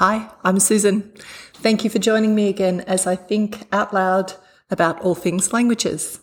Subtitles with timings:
[0.00, 1.12] Hi, I'm Susan.
[1.52, 4.32] Thank you for joining me again as I think out loud
[4.70, 6.20] about all things languages.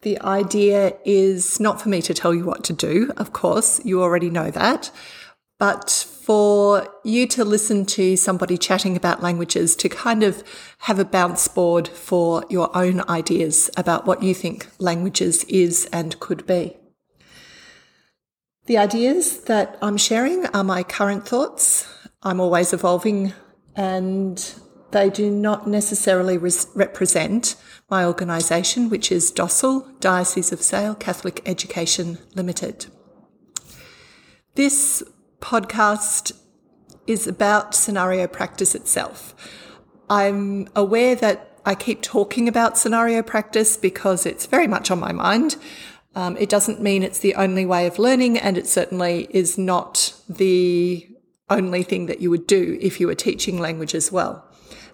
[0.00, 4.02] The idea is not for me to tell you what to do, of course, you
[4.02, 4.90] already know that,
[5.58, 10.42] but for you to listen to somebody chatting about languages to kind of
[10.78, 16.18] have a bounce board for your own ideas about what you think languages is and
[16.18, 16.78] could be.
[18.64, 21.86] The ideas that I'm sharing are my current thoughts.
[22.22, 23.32] I'm always evolving
[23.74, 24.54] and
[24.92, 27.56] they do not necessarily res- represent
[27.90, 32.86] my organisation, which is DOSCEL, Diocese of Sale Catholic Education Limited.
[34.54, 35.02] This
[35.40, 36.32] podcast
[37.06, 39.34] is about scenario practice itself.
[40.08, 45.12] I'm aware that I keep talking about scenario practice because it's very much on my
[45.12, 45.56] mind.
[46.14, 50.14] Um, it doesn't mean it's the only way of learning, and it certainly is not
[50.28, 51.08] the
[51.52, 54.44] only thing that you would do if you were teaching language as well.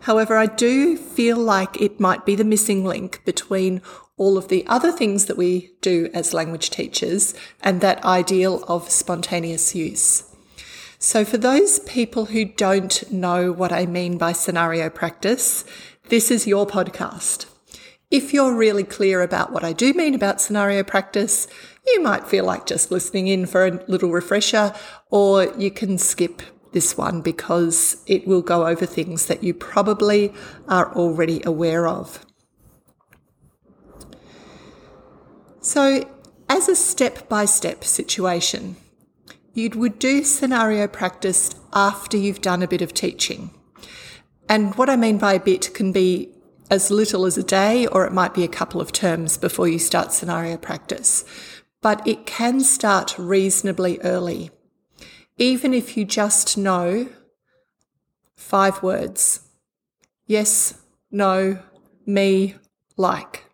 [0.01, 3.83] However, I do feel like it might be the missing link between
[4.17, 8.91] all of the other things that we do as language teachers and that ideal of
[8.91, 10.25] spontaneous use.
[10.99, 15.65] So for those people who don't know what I mean by scenario practice,
[16.09, 17.47] this is your podcast.
[18.11, 21.47] If you're really clear about what I do mean about scenario practice,
[21.87, 24.75] you might feel like just listening in for a little refresher,
[25.11, 26.41] or you can skip
[26.73, 30.33] this one because it will go over things that you probably
[30.69, 32.25] are already aware of.
[35.61, 36.09] So,
[36.49, 38.77] as a step by step situation,
[39.53, 43.51] you would do scenario practice after you've done a bit of teaching.
[44.49, 46.33] And what I mean by a bit can be
[46.71, 49.79] as little as a day, or it might be a couple of terms before you
[49.79, 51.25] start scenario practice.
[51.81, 54.51] But it can start reasonably early.
[55.37, 57.09] Even if you just know
[58.37, 59.41] five words
[60.29, 60.75] yes,
[61.11, 61.59] no,
[62.07, 62.55] me,
[62.97, 63.47] like.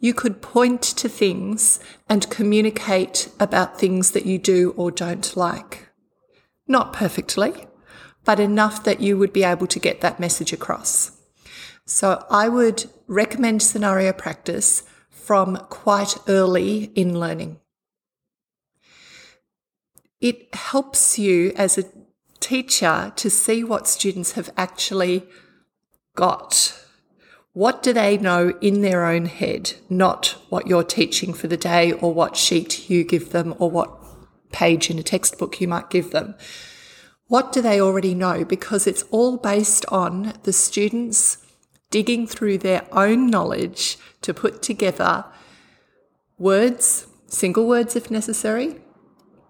[0.00, 1.78] You could point to things
[2.08, 5.90] and communicate about things that you do or don't like.
[6.66, 7.66] Not perfectly,
[8.24, 11.19] but enough that you would be able to get that message across.
[11.90, 17.58] So I would recommend scenario practice from quite early in learning.
[20.20, 21.84] It helps you as a
[22.38, 25.26] teacher to see what students have actually
[26.14, 26.80] got.
[27.54, 31.90] What do they know in their own head, not what you're teaching for the day
[31.90, 33.90] or what sheet you give them or what
[34.52, 36.36] page in a textbook you might give them.
[37.26, 38.44] What do they already know?
[38.44, 41.39] Because it's all based on the students
[41.90, 45.24] digging through their own knowledge to put together
[46.38, 48.76] words, single words if necessary,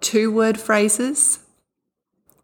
[0.01, 1.41] two word phrases,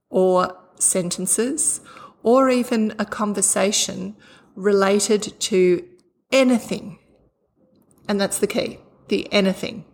[0.08, 1.80] or sentences,
[2.22, 4.16] or even a conversation
[4.54, 5.84] related to
[6.30, 6.98] anything.
[8.08, 8.78] And that's the key
[9.08, 9.84] the anything.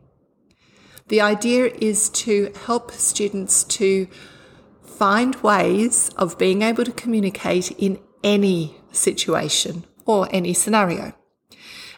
[1.08, 4.08] The idea is to help students to
[4.82, 11.14] find ways of being able to communicate in any situation or any scenario.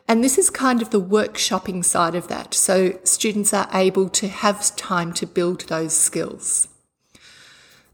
[0.07, 2.53] And this is kind of the workshopping side of that.
[2.53, 6.69] So students are able to have time to build those skills.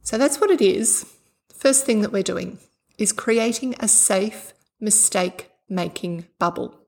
[0.03, 1.07] So that's what it is.
[1.55, 2.59] First thing that we're doing
[2.99, 6.81] is creating a safe mistake making bubble.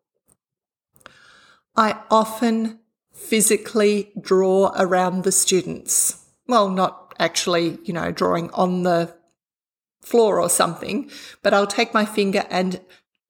[1.76, 2.80] I often
[3.12, 6.24] physically draw around the students.
[6.48, 9.14] Well, not actually, you know, drawing on the
[10.00, 11.10] floor or something,
[11.42, 12.80] but I'll take my finger and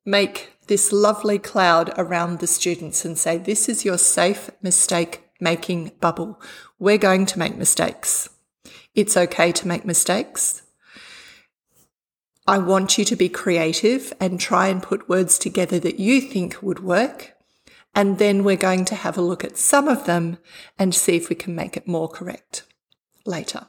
[0.04, 5.92] make this lovely cloud around the students and say, this is your safe mistake making
[6.00, 6.40] bubble.
[6.78, 8.28] We're going to make mistakes.
[8.94, 10.62] It's okay to make mistakes.
[12.46, 16.62] I want you to be creative and try and put words together that you think
[16.62, 17.34] would work.
[17.94, 20.38] And then we're going to have a look at some of them
[20.78, 22.64] and see if we can make it more correct
[23.24, 23.68] later.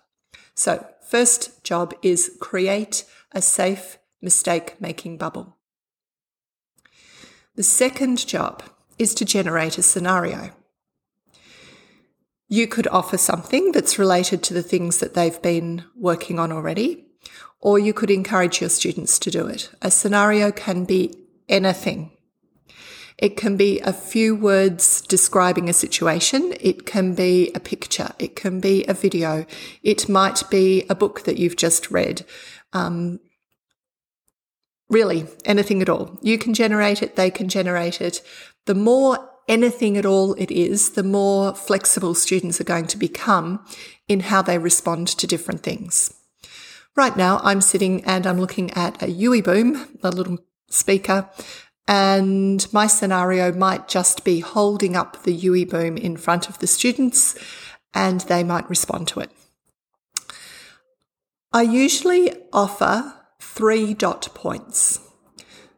[0.55, 5.57] So first job is create a safe mistake making bubble.
[7.55, 8.63] The second job
[8.97, 10.51] is to generate a scenario.
[12.47, 17.05] You could offer something that's related to the things that they've been working on already,
[17.59, 19.69] or you could encourage your students to do it.
[19.83, 21.15] A scenario can be
[21.47, 22.11] anything.
[23.19, 26.55] It can be a few words describing a situation.
[26.59, 28.09] It can be a picture.
[28.17, 29.45] It can be a video.
[29.83, 32.25] It might be a book that you've just read.
[32.73, 33.19] Um,
[34.93, 36.19] Really, anything at all.
[36.21, 38.21] You can generate it, they can generate it.
[38.67, 43.65] The more anything at all it is, the more flexible students are going to become
[44.07, 46.13] in how they respond to different things.
[46.95, 50.37] Right now, I'm sitting and I'm looking at a UE Boom, a little
[50.69, 51.27] speaker,
[51.87, 56.67] and my scenario might just be holding up the UE Boom in front of the
[56.67, 57.35] students
[57.95, 59.31] and they might respond to it.
[61.51, 63.15] I usually offer
[63.55, 64.99] three dot points.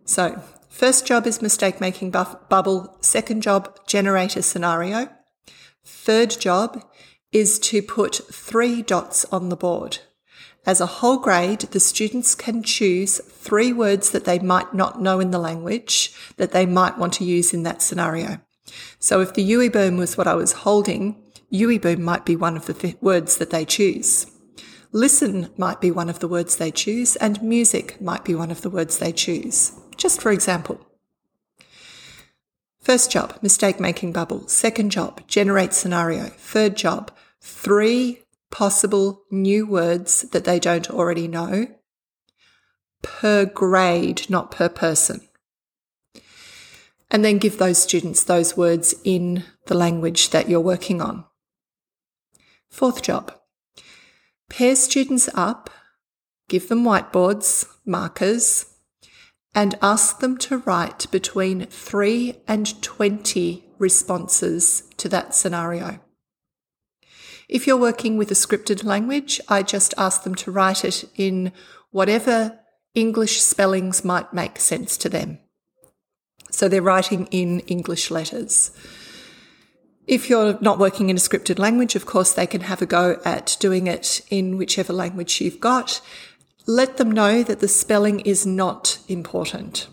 [0.05, 5.09] So, first job is mistake making buff- bubble, second job, generate a scenario.
[5.83, 6.81] Third job
[7.33, 9.99] is to put three dots on the board.
[10.65, 15.19] As a whole grade, the students can choose three words that they might not know
[15.19, 18.39] in the language that they might want to use in that scenario.
[18.99, 22.55] So if the UE Boom was what I was holding, UE Boom might be one
[22.55, 24.27] of the th- words that they choose.
[24.95, 28.61] Listen might be one of the words they choose, and music might be one of
[28.61, 30.79] the words they choose, just for example.
[32.79, 34.47] First job, mistake making bubble.
[34.47, 36.27] Second job, generate scenario.
[36.27, 37.11] Third job,
[37.41, 38.21] three
[38.51, 41.67] possible new words that they don't already know
[43.01, 45.27] per grade, not per person.
[47.11, 51.25] And then give those students those words in the language that you're working on.
[52.69, 53.33] Fourth job,
[54.49, 55.69] pair students up,
[56.47, 58.65] give them whiteboards, markers,
[59.53, 65.99] and ask them to write between 3 and 20 responses to that scenario.
[67.47, 71.51] If you're working with a scripted language, I just ask them to write it in
[71.91, 72.59] whatever
[72.95, 75.39] English spellings might make sense to them.
[76.49, 78.71] So they're writing in English letters.
[80.07, 83.19] If you're not working in a scripted language, of course, they can have a go
[83.25, 85.99] at doing it in whichever language you've got.
[86.67, 89.87] Let them know that the spelling is not important.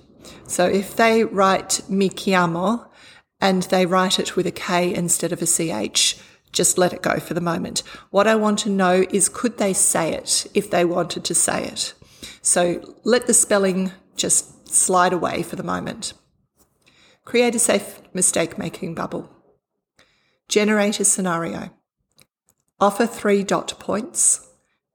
[0.46, 2.86] So if they write mi chiamo
[3.40, 6.18] and they write it with a K instead of a CH,
[6.52, 7.82] just let it go for the moment.
[8.10, 11.64] What I want to know is could they say it if they wanted to say
[11.64, 11.94] it?
[12.42, 16.12] So let the spelling just slide away for the moment.
[17.24, 19.41] Create a safe mistake making bubble.
[20.52, 21.70] Generate a scenario.
[22.78, 24.48] Offer three dot points.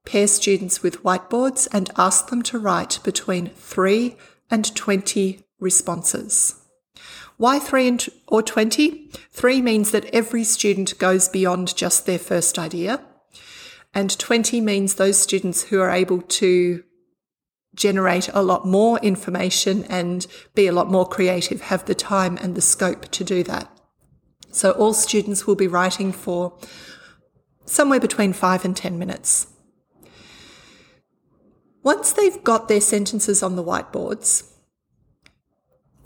[0.05, 4.15] Pair students with whiteboards and ask them to write between 3
[4.51, 6.61] and 20 responses.
[7.37, 9.09] Why 3 and, or 20?
[9.31, 13.01] 3 means that every student goes beyond just their first idea.
[13.95, 16.83] And 20 means those students who are able to
[17.73, 22.53] generate a lot more information and be a lot more creative have the time and
[22.53, 23.76] the scope to do that.
[24.57, 26.51] So all students will be writing for
[27.65, 29.53] somewhere between 5 and 10 minutes.
[31.83, 34.51] Once they've got their sentences on the whiteboards,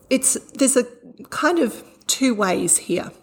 [0.09, 0.86] it's there's a
[1.30, 3.13] kind of two ways here.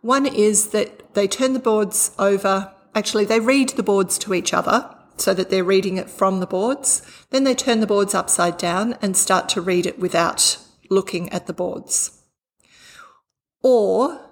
[0.00, 4.54] One is that they turn the boards over, actually, they read the boards to each
[4.54, 7.02] other so that they're reading it from the boards.
[7.28, 10.56] Then they turn the boards upside down and start to read it without
[10.88, 12.22] looking at the boards.
[13.62, 14.29] Or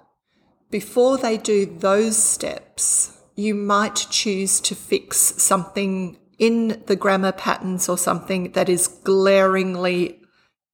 [0.71, 7.89] before they do those steps, you might choose to fix something in the grammar patterns
[7.89, 10.21] or something that is glaringly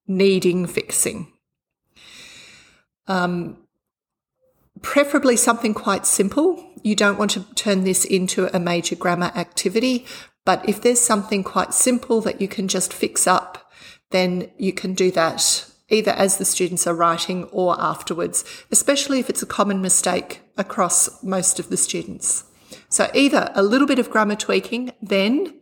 [0.07, 1.31] needing fixing.
[3.07, 3.57] Um,
[4.81, 6.71] preferably something quite simple.
[6.83, 10.06] You don't want to turn this into a major grammar activity,
[10.44, 13.71] but if there's something quite simple that you can just fix up,
[14.11, 19.30] then you can do that either as the students are writing or afterwards, especially if
[19.30, 22.44] it's a common mistake across most of the students.
[22.90, 25.59] So either a little bit of grammar tweaking, then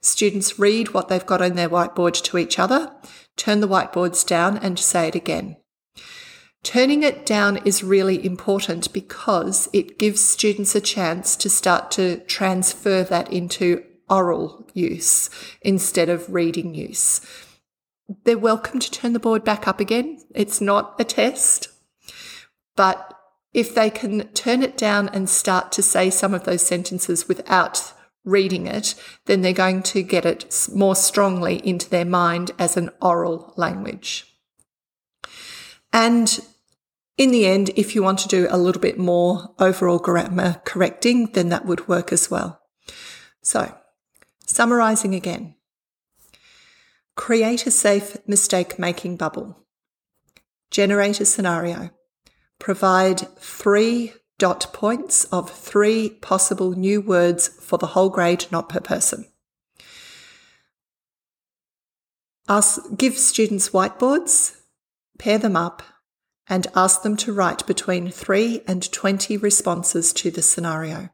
[0.00, 2.92] students read what they've got on their whiteboard to each other,
[3.36, 5.56] turn the whiteboards down and say it again.
[6.62, 12.20] Turning it down is really important because it gives students a chance to start to
[12.20, 15.28] transfer that into oral use
[15.60, 17.20] instead of reading use.
[18.24, 20.20] They're welcome to turn the board back up again.
[20.34, 21.68] It's not a test.
[22.76, 23.14] But
[23.52, 27.92] if they can turn it down and start to say some of those sentences without
[28.24, 28.94] reading it,
[29.26, 34.26] then they're going to get it more strongly into their mind as an oral language.
[35.92, 36.40] And
[37.16, 41.26] in the end, if you want to do a little bit more overall grammar correcting,
[41.32, 42.60] then that would work as well.
[43.42, 43.76] So,
[44.46, 45.54] summarizing again.
[47.16, 49.64] Create a safe mistake making bubble.
[50.70, 51.90] Generate a scenario.
[52.58, 58.80] Provide three dot points of three possible new words for the whole grade, not per
[58.80, 59.26] person.
[62.48, 64.56] Ask, give students whiteboards,
[65.18, 65.82] pair them up,
[66.46, 71.08] and ask them to write between 3 and 20 responses to the scenario.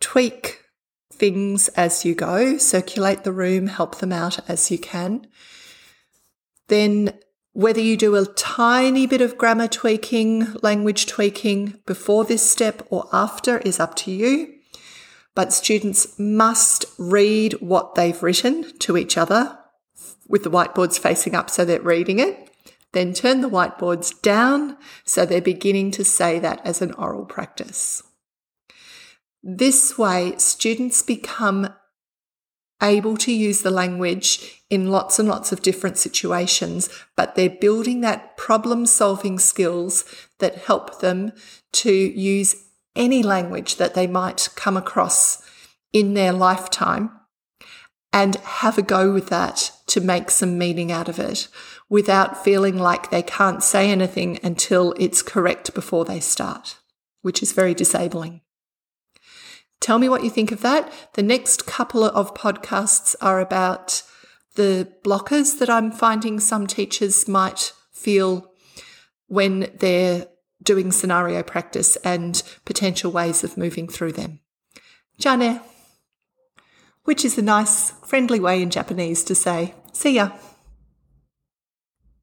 [0.00, 0.61] Tweak
[1.22, 5.24] things as you go, circulate the room, help them out as you can.
[6.66, 7.16] Then
[7.52, 13.08] whether you do a tiny bit of grammar tweaking, language tweaking before this step or
[13.12, 14.52] after is up to you.
[15.36, 19.56] But students must read what they've written to each other
[20.26, 22.50] with the whiteboards facing up so they're reading it.
[22.90, 28.02] Then turn the whiteboards down so they're beginning to say that as an oral practice.
[29.42, 31.74] This way, students become
[32.82, 38.00] able to use the language in lots and lots of different situations, but they're building
[38.00, 40.04] that problem solving skills
[40.38, 41.32] that help them
[41.72, 42.56] to use
[42.94, 45.42] any language that they might come across
[45.92, 47.10] in their lifetime
[48.12, 51.48] and have a go with that to make some meaning out of it
[51.88, 56.78] without feeling like they can't say anything until it's correct before they start,
[57.22, 58.40] which is very disabling.
[59.82, 60.92] Tell me what you think of that.
[61.14, 64.04] The next couple of podcasts are about
[64.54, 68.52] the blockers that I'm finding some teachers might feel
[69.26, 70.28] when they're
[70.62, 74.38] doing scenario practice and potential ways of moving through them.
[75.18, 75.60] Ja ne,
[77.02, 80.30] which is a nice, friendly way in Japanese to say, see ya.